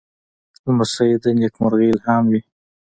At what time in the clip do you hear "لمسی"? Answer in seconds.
0.63-1.11